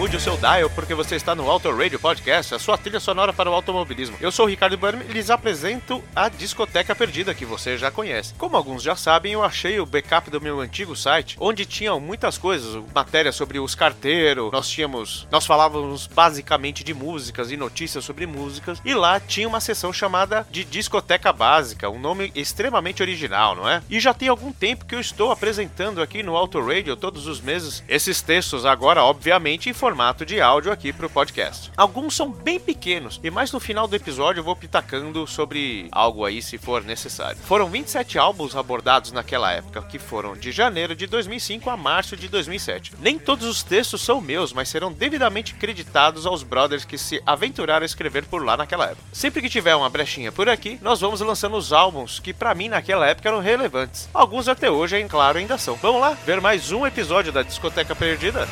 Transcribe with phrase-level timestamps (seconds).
[0.00, 3.34] mude o seu dial porque você está no Auto Radio Podcast, a sua trilha sonora
[3.34, 4.16] para o automobilismo.
[4.18, 8.32] Eu sou o Ricardo Burme e lhes apresento a Discoteca Perdida, que você já conhece.
[8.38, 12.38] Como alguns já sabem, eu achei o backup do meu antigo site, onde tinham muitas
[12.38, 18.26] coisas, matéria sobre os carteiros, nós tínhamos, nós falávamos basicamente de músicas e notícias sobre
[18.26, 23.68] músicas, e lá tinha uma seção chamada de Discoteca Básica, um nome extremamente original, não
[23.68, 23.82] é?
[23.90, 27.38] E já tem algum tempo que eu estou apresentando aqui no Auto Radio todos os
[27.38, 31.72] meses esses textos agora, obviamente, em formato de áudio aqui para o podcast.
[31.76, 36.24] Alguns são bem pequenos e mais no final do episódio eu vou pitacando sobre algo
[36.24, 37.36] aí se for necessário.
[37.42, 42.28] Foram 27 álbuns abordados naquela época, que foram de janeiro de 2005 a março de
[42.28, 42.92] 2007.
[43.00, 47.82] Nem todos os textos são meus, mas serão devidamente creditados aos brothers que se aventuraram
[47.82, 49.02] a escrever por lá naquela época.
[49.12, 52.68] Sempre que tiver uma brechinha por aqui, nós vamos lançando os álbuns que para mim
[52.68, 54.08] naquela época eram relevantes.
[54.14, 55.74] Alguns até hoje, em claro, ainda são.
[55.74, 58.46] Vamos lá ver mais um episódio da Discoteca Perdida?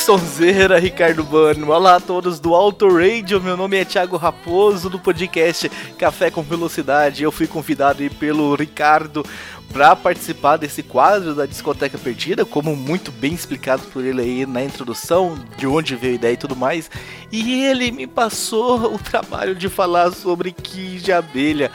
[0.00, 1.70] Sonzeira, Ricardo Bano.
[1.70, 3.38] Olá a todos do Auto Radio.
[3.38, 5.68] Meu nome é Thiago Raposo do podcast
[5.98, 7.22] Café com Velocidade.
[7.22, 9.22] Eu fui convidado pelo Ricardo
[9.70, 14.64] para participar desse quadro da Discoteca Perdida, como muito bem explicado por ele aí na
[14.64, 16.90] introdução, de onde veio a ideia e tudo mais.
[17.30, 21.70] E ele me passou o trabalho de falar sobre Kid de Abelha.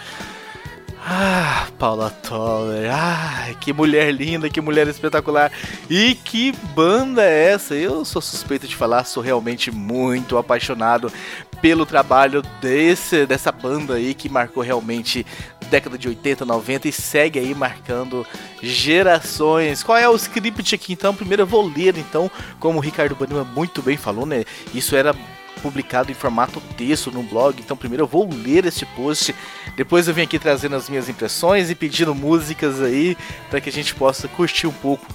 [1.08, 2.90] Ah, Paula Toller.
[2.92, 5.52] Ah, que mulher linda, que mulher espetacular.
[5.88, 7.76] E que banda é essa?
[7.76, 11.14] Eu sou suspeito de falar, sou realmente muito apaixonado
[11.62, 15.24] pelo trabalho desse, dessa banda aí que marcou realmente
[15.70, 18.26] década de 80, 90 e segue aí marcando
[18.64, 19.84] gerações.
[19.84, 21.14] Qual é o script aqui então?
[21.14, 24.44] Primeiro eu vou ler então, como o Ricardo Banima muito bem falou, né?
[24.74, 25.16] Isso era
[25.66, 27.60] publicado em formato texto no blog.
[27.60, 29.34] Então, primeiro eu vou ler este post,
[29.76, 33.18] depois eu venho aqui trazendo as minhas impressões e pedindo músicas aí
[33.50, 35.08] para que a gente possa curtir um pouco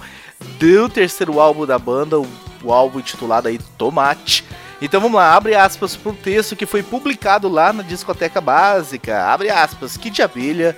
[0.59, 2.27] do terceiro álbum da banda, o,
[2.61, 4.43] o álbum intitulado aí Tomate.
[4.81, 9.23] Então vamos lá, abre aspas para o texto que foi publicado lá na discoteca básica.
[9.23, 10.75] Abre aspas, que de abelha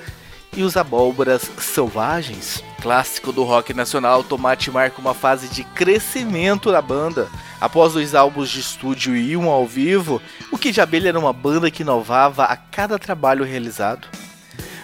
[0.55, 2.63] e os abóboras selvagens.
[2.79, 7.27] Clássico do rock nacional, Tomate marca uma fase de crescimento da banda.
[7.63, 11.71] Após dois álbuns de estúdio e um ao vivo, o Kid Abelha era uma banda
[11.71, 14.05] que inovava a cada trabalho realizado.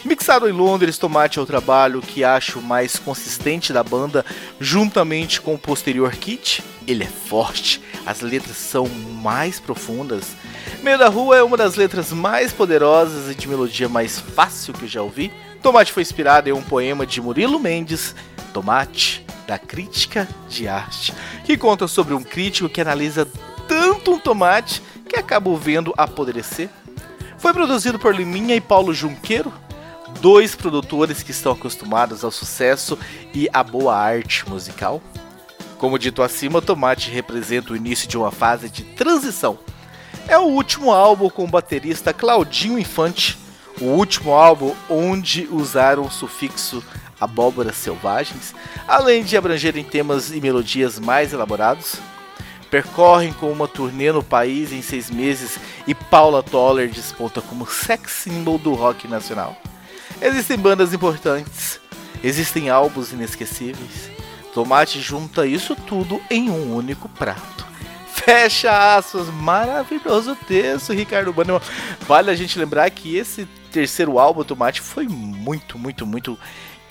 [0.06, 4.26] Mixado em Londres, Tomate é o trabalho que acho mais consistente da banda,
[4.62, 6.64] juntamente com o posterior Kit.
[6.88, 10.28] Ele é forte, as letras são mais profundas.
[10.82, 14.88] Meio da Rua é uma das letras mais poderosas e de melodia mais fácil que
[14.88, 15.34] já ouvi.
[15.62, 18.16] Tomate foi inspirado em um poema de Murilo Mendes,
[18.54, 21.12] Tomate, da Crítica de Arte,
[21.44, 23.28] que conta sobre um crítico que analisa
[23.68, 26.70] tanto um tomate que acaba o vendo apodrecer.
[27.40, 29.52] Foi produzido por Liminha e Paulo Junqueiro,
[30.22, 32.96] dois produtores que estão acostumados ao sucesso
[33.34, 35.02] e à boa arte musical.
[35.80, 39.58] Como dito acima, Tomate representa o início de uma fase de transição.
[40.28, 43.36] É o último álbum com o baterista Claudinho Infante,
[43.82, 46.84] o último álbum onde usaram o sufixo
[47.20, 48.54] abóboras selvagens,
[48.88, 51.98] além de abrangerem temas e melodias mais elaborados.
[52.70, 55.58] Percorrem com uma turnê no país em seis meses
[55.88, 59.58] e Paula Toller desponta como sex symbol do rock nacional.
[60.22, 61.80] Existem bandas importantes,
[62.24, 64.12] existem álbuns inesquecíveis.
[64.54, 67.66] Tomate junta isso tudo em um único prato.
[68.14, 71.62] Fecha aspas, maravilhoso texto, Ricardo Bannerman.
[72.02, 76.38] Vale a gente lembrar que esse terceiro álbum, Tomate, foi muito, muito, muito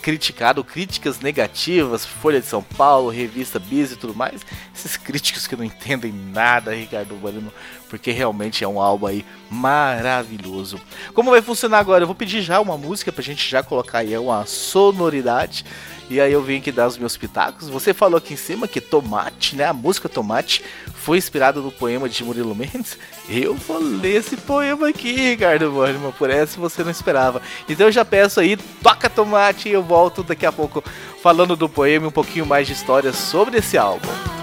[0.02, 4.44] criticado, críticas negativas, Folha de São Paulo, Revista Bis e tudo mais.
[4.74, 7.52] Esses críticos que não entendem nada, Ricardo Bannerman,
[7.88, 10.80] porque realmente é um álbum aí maravilhoso.
[11.14, 12.02] Como vai funcionar agora?
[12.02, 15.64] Eu vou pedir já uma música pra gente já colocar aí uma sonoridade.
[16.10, 17.69] E aí eu vim aqui dar os meus pitacos.
[17.69, 19.64] Você falou aqui em cima que Tomate, né?
[19.64, 20.64] A música Tomate
[20.94, 22.99] foi inspirada no poema de Murilo Mendes.
[23.28, 26.12] Eu vou ler esse poema aqui, Ricardo Borgman.
[26.12, 27.43] Por essa você não esperava.
[27.69, 30.82] Então eu já peço aí, toca Tomate e eu volto daqui a pouco
[31.22, 34.38] falando do poema e um pouquinho mais de história sobre esse álbum.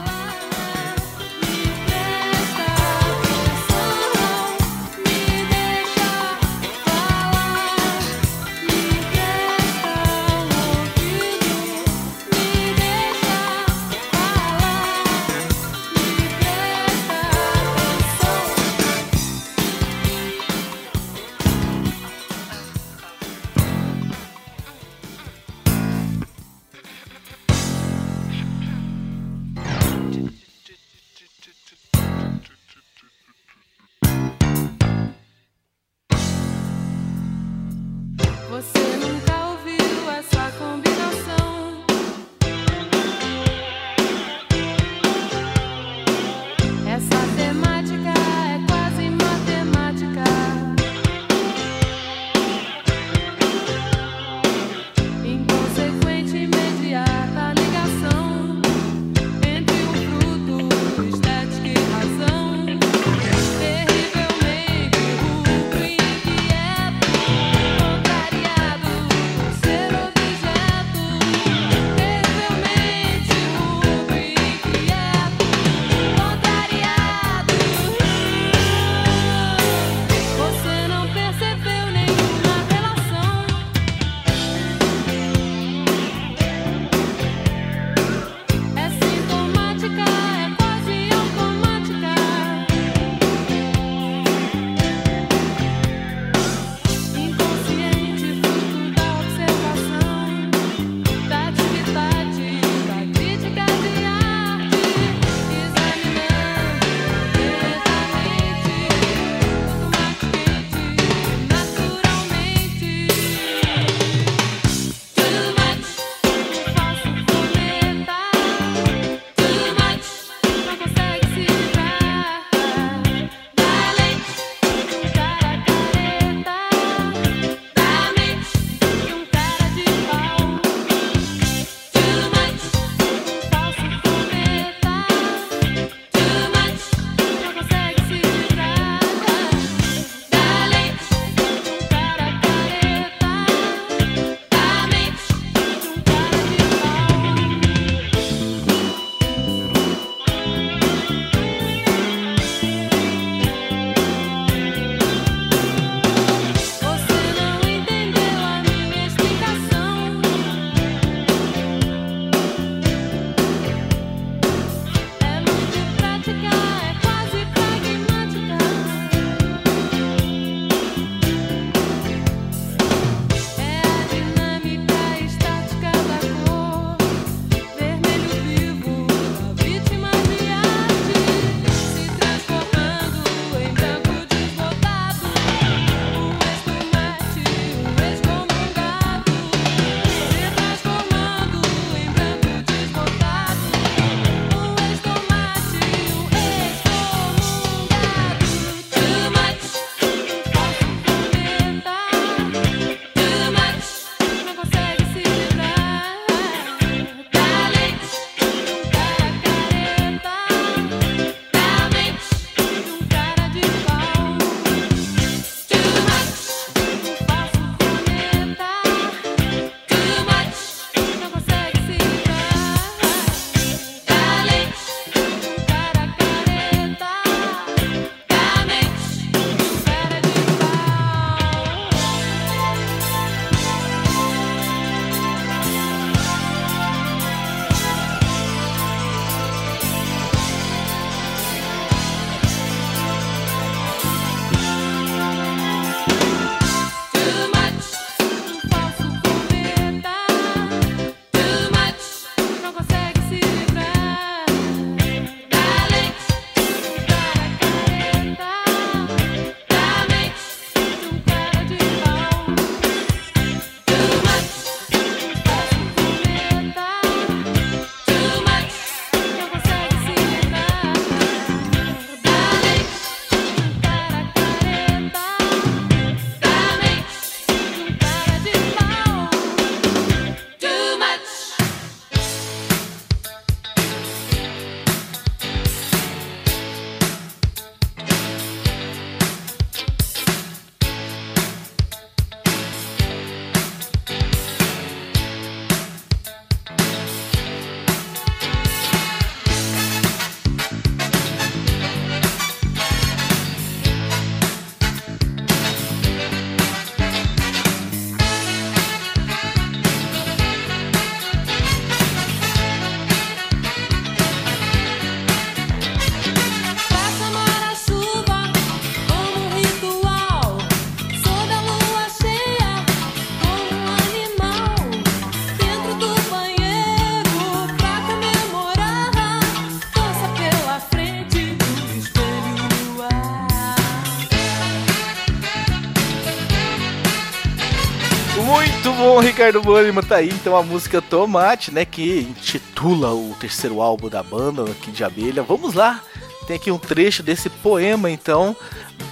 [339.45, 340.03] Ricardo Bannerman.
[340.03, 341.85] Tá aí então a música Tomate, né?
[341.85, 345.43] Que intitula o terceiro álbum da banda, aqui de abelha.
[345.43, 346.01] Vamos lá.
[346.47, 348.55] Tem aqui um trecho desse poema, então,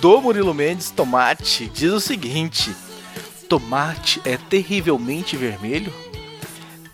[0.02, 1.70] do Murilo Mendes, Tomate.
[1.72, 2.76] Diz o seguinte:
[3.48, 5.94] Tomate é terrivelmente vermelho,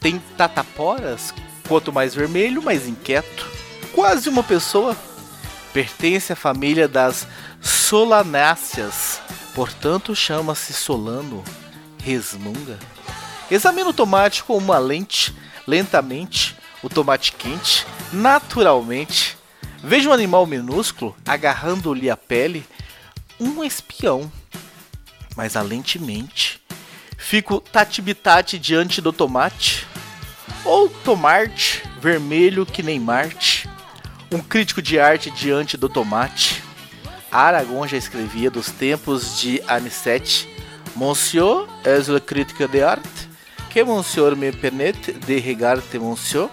[0.01, 1.33] tem tataporas,
[1.65, 3.47] quanto mais vermelho, mais inquieto.
[3.93, 4.97] Quase uma pessoa.
[5.71, 7.25] Pertence à família das
[7.61, 9.21] solanáceas,
[9.55, 11.41] portanto chama-se solano.
[12.03, 12.77] Resmunga.
[13.51, 15.33] Examina o tomate com uma lente,
[15.65, 19.37] lentamente, o tomate quente, naturalmente.
[19.83, 22.65] Veja um animal minúsculo agarrando-lhe a pele,
[23.39, 24.31] um espião.
[25.35, 26.61] Mas a lente mente.
[27.17, 29.85] Fico tatibitate diante do tomate,
[30.63, 33.67] ou tomate vermelho que nem Marte.
[34.31, 36.63] Um crítico de arte diante do tomate.
[37.31, 40.47] Aragon já escrevia dos tempos de Anicete
[40.95, 43.28] Monsieur est le critique de arte
[43.69, 46.49] que monsieur me permette de regarder monsieur.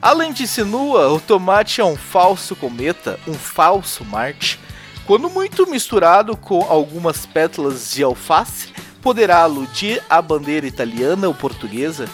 [0.00, 4.60] Além de insinua, o tomate é um falso cometa, um falso Marte.
[5.06, 8.68] Quando muito misturado com algumas pétalas de alface,
[9.00, 12.06] poderá aludir à bandeira italiana ou portuguesa.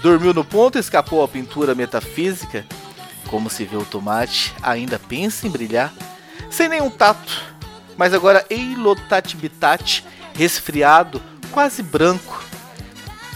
[0.00, 2.64] Dormiu no ponto, escapou à pintura metafísica.
[3.28, 5.92] Como se vê o tomate, ainda pensa em brilhar,
[6.50, 7.42] sem nenhum tato.
[7.96, 10.04] Mas agora eilotatibitate
[10.34, 12.53] resfriado, quase branco.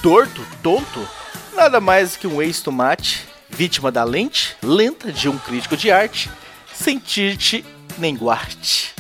[0.02, 1.09] Torto, tonto,
[1.55, 6.31] nada mais que um ex-tomate, vítima da lente lenta de um crítico de arte,
[6.73, 7.64] sentir-te
[7.99, 8.95] nem guarte.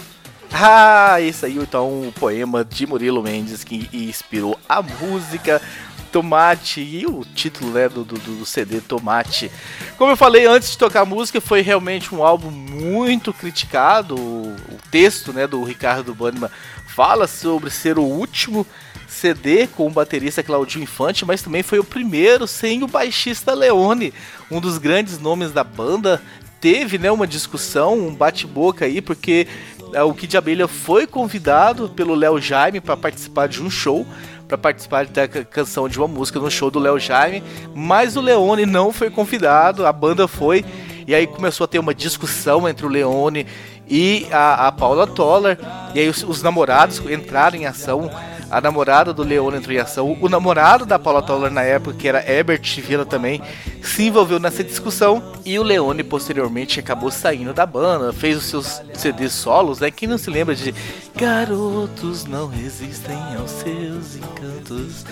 [0.52, 5.62] Ah, esse aí então o poema de Murilo Mendes que inspirou a música
[6.10, 9.52] Tomate e o título né, do, do, do CD Tomate.
[9.96, 14.16] Como eu falei antes de tocar a música, foi realmente um álbum muito criticado.
[14.16, 16.50] O, o texto né, do Ricardo Bannerman
[16.88, 18.66] fala sobre ser o último
[19.08, 24.12] CD com o baterista Claudinho Infante, mas também foi o primeiro sem o baixista Leone,
[24.50, 26.22] um dos grandes nomes da banda.
[26.60, 29.46] Teve né, uma discussão, um bate-boca aí, porque
[29.92, 34.06] é, o Kid Abelha foi convidado pelo Léo Jaime para participar de um show,
[34.46, 37.42] para participar da canção de uma música no show do Léo Jaime,
[37.74, 40.64] mas o Leone não foi convidado, a banda foi,
[41.06, 43.46] e aí começou a ter uma discussão entre o Leone
[43.88, 45.58] e a, a Paula Toller,
[45.94, 48.10] e aí os, os namorados entraram em ação.
[48.50, 50.16] A namorada do Leone entrou em ação.
[50.20, 53.42] O namorado da Paula Toller na época, que era Herbert Viana também,
[53.82, 55.22] se envolveu nessa discussão.
[55.44, 59.90] E o Leone posteriormente acabou saindo da banda, fez os seus CDs solos, né?
[59.90, 60.74] Quem não se lembra de
[61.14, 65.04] Garotos não resistem aos seus encantos.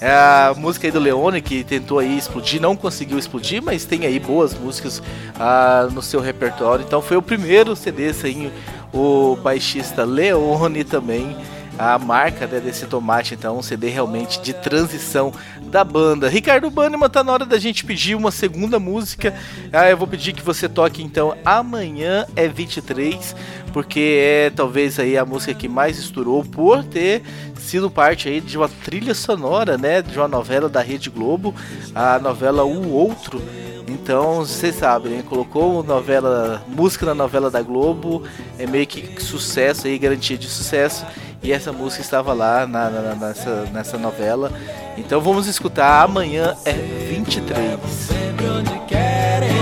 [0.00, 4.06] É a música aí do Leone que tentou aí explodir, não conseguiu explodir, mas tem
[4.06, 5.02] aí boas músicas
[5.34, 6.84] ah, no seu repertório.
[6.86, 8.52] Então foi o primeiro CD sem
[8.92, 11.36] o baixista Leone também
[11.78, 16.28] a marca né, desse tomate, então, um CD realmente de transição da banda.
[16.28, 19.34] Ricardo Bannerman, tá na hora da gente pedir uma segunda música.
[19.72, 23.34] Ah, eu vou pedir que você toque então Amanhã é 23,
[23.72, 27.22] porque é talvez aí a música que mais estourou por ter
[27.64, 31.54] sido parte aí de uma trilha sonora, né, de uma novela da Rede Globo,
[31.94, 33.42] a novela O Outro.
[33.86, 35.24] Então, vocês sabem, né?
[35.28, 38.22] colocou novela, música na novela da Globo,
[38.58, 41.04] é meio que sucesso aí, garantia de sucesso.
[41.42, 44.50] E essa música estava lá na, na- nessa, nessa novela.
[44.96, 47.78] Então vamos escutar Amanhã é 23.
[47.90, 49.52] sempre onde querem.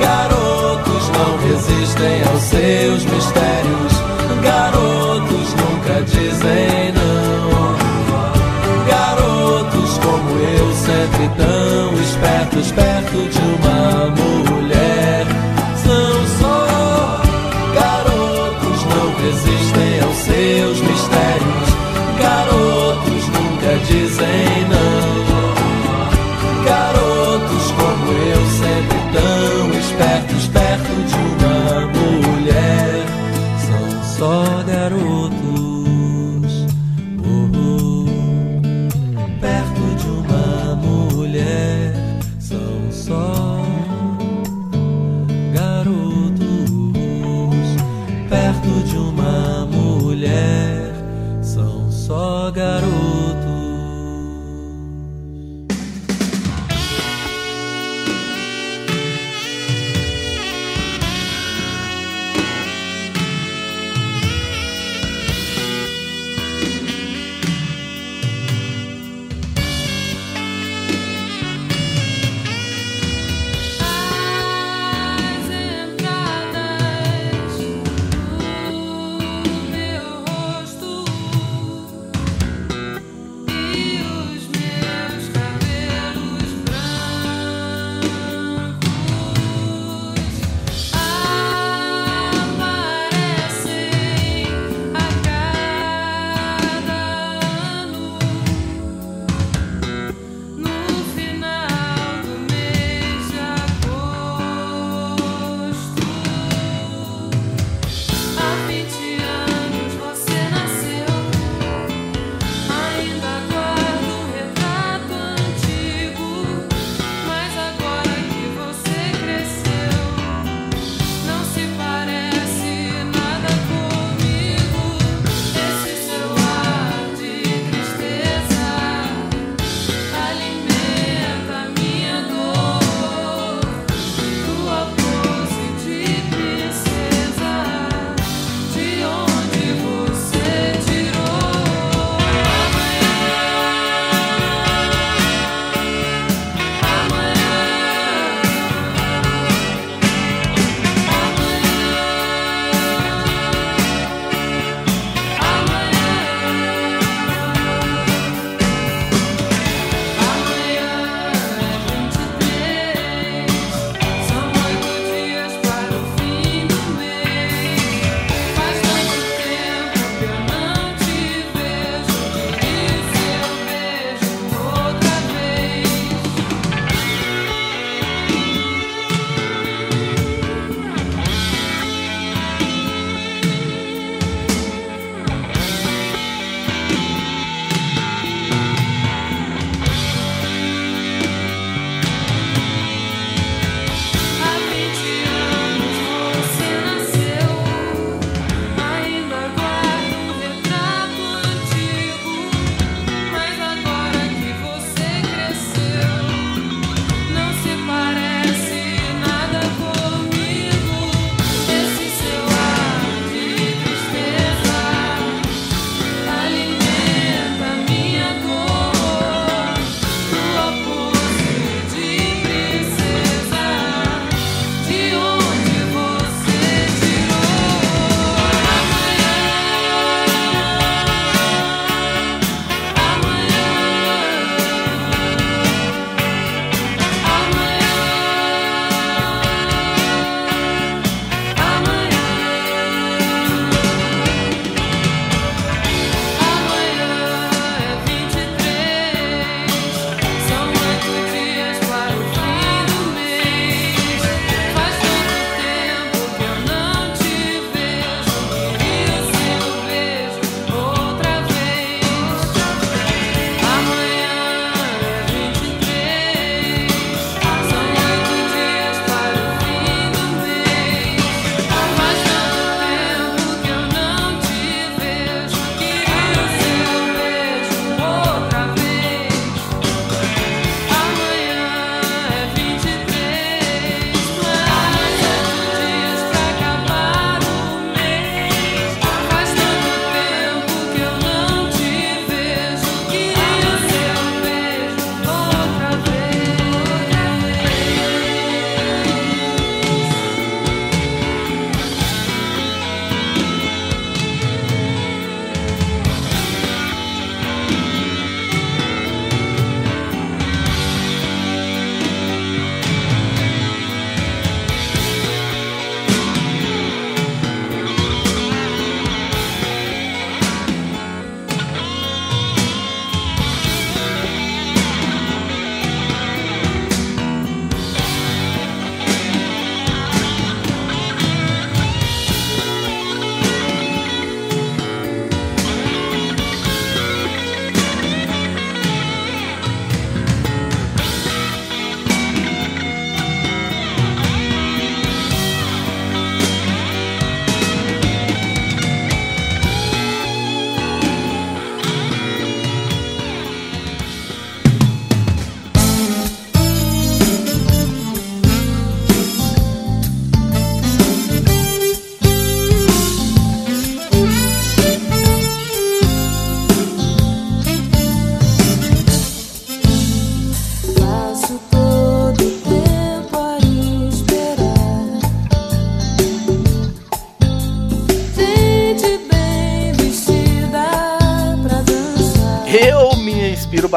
[0.00, 3.92] Garotos não resistem aos seus mistérios.
[4.42, 5.54] Garotos
[5.88, 7.76] nunca dizem não.
[8.86, 14.47] Garotos como eu, sempre tão espertos, perto de uma mulher.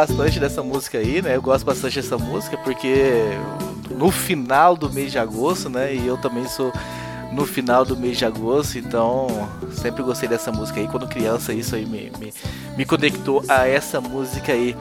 [0.02, 1.36] Bastante dessa música aí, né?
[1.36, 3.24] Eu gosto bastante dessa música porque
[3.92, 5.94] no final do mês de agosto, né?
[5.94, 6.74] E eu também sou
[7.32, 9.28] no final do mês de agosto, então
[9.72, 10.88] sempre gostei dessa música aí.
[10.88, 12.34] Quando criança, isso aí me, me,
[12.76, 14.76] me conectou a essa música aí.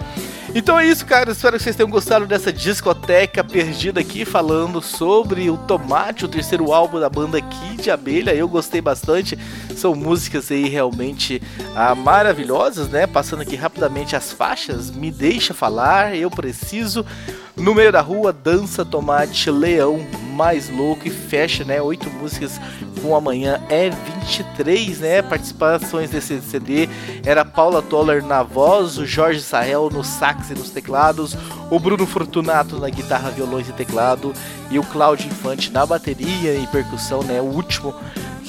[0.53, 1.31] Então é isso, cara.
[1.31, 6.73] Espero que vocês tenham gostado dessa discoteca perdida aqui, falando sobre o Tomate, o terceiro
[6.73, 8.35] álbum da banda Kid Abelha.
[8.35, 9.39] Eu gostei bastante.
[9.77, 11.41] São músicas aí realmente
[11.75, 13.07] ah, maravilhosas, né?
[13.07, 14.91] Passando aqui rapidamente as faixas.
[14.91, 17.07] Me deixa falar, eu preciso.
[17.57, 20.05] No meio da rua, dança, tomate, leão,
[20.40, 21.83] mais louco e fecha, né?
[21.83, 22.59] Oito músicas
[23.03, 25.20] com amanhã é 23, né?
[25.20, 26.88] Participações desse CD
[27.26, 31.37] era Paula Toller na voz, o Jorge Sahel no sax e nos teclados,
[31.70, 34.33] o Bruno Fortunato na guitarra, violões e teclado
[34.70, 37.38] e o Cláudio Infante na bateria e percussão, né?
[37.42, 37.94] O último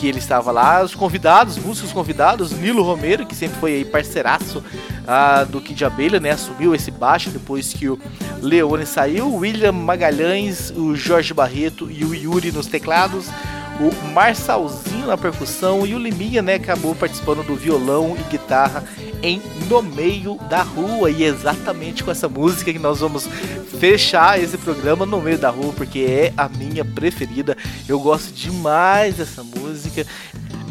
[0.01, 4.63] que ele estava lá, os convidados, músicos convidados, Nilo Romero, que sempre foi aí parceiraço
[5.07, 6.31] ah, do Kid Abelha, né?
[6.31, 7.99] Assumiu esse baixo depois que o
[8.41, 13.27] Leone saiu, William Magalhães, o Jorge Barreto e o Yuri nos teclados,
[13.81, 18.83] o Marçalzinho na percussão e o Liminha, né, acabou participando do violão e guitarra
[19.23, 21.09] em No Meio da Rua.
[21.09, 23.27] E é exatamente com essa música que nós vamos
[23.79, 27.57] fechar esse programa No Meio da Rua, porque é a minha preferida.
[27.87, 30.05] Eu gosto demais dessa música.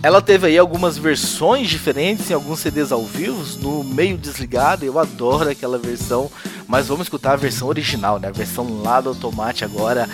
[0.02, 4.84] Ela teve aí algumas versões diferentes em alguns CDs ao vivo, no meio desligado.
[4.84, 6.30] Eu adoro aquela versão,
[6.66, 8.28] mas vamos escutar a versão original, né?
[8.28, 10.08] A versão lá do Tomate agora.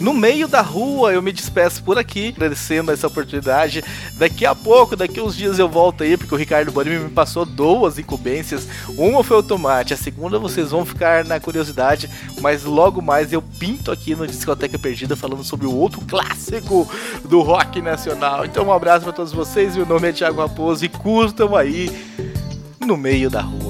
[0.00, 3.82] No meio da rua, eu me despeço por aqui, agradecendo essa oportunidade.
[4.14, 7.44] Daqui a pouco, daqui uns dias eu volto aí, porque o Ricardo Boni me passou
[7.44, 8.68] duas incumbências.
[8.96, 12.08] Uma foi o tomate, a segunda vocês vão ficar na curiosidade,
[12.40, 16.88] mas logo mais eu pinto aqui no Discoteca Perdida falando sobre o outro clássico
[17.24, 18.44] do rock nacional.
[18.44, 21.90] Então um abraço para todos vocês, meu nome é Thiago Raposo e curtam aí
[22.80, 23.67] no meio da rua.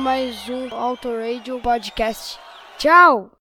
[0.00, 2.38] Mais um Auto Radio Podcast.
[2.78, 3.28] Tchau!